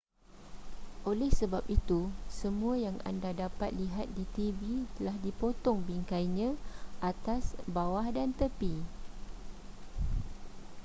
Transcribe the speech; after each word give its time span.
oleh 1.11 1.29
sebab 1.39 1.61
itu 1.77 1.99
semua 2.41 2.73
yang 2.85 2.97
anda 3.09 3.31
dapat 3.43 3.69
lihat 3.81 4.07
di 4.17 4.25
tv 4.35 4.59
telah 4.97 5.13
dipotong 5.25 5.79
bingkainya 5.89 6.49
atas 7.11 7.43
bawah 7.75 8.07
dan 8.17 8.29
tepi 8.39 8.75